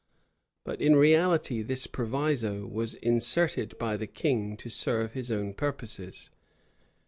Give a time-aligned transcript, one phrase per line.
[0.63, 6.31] But in reality this proviso was inserted by the king to serve his own purposes.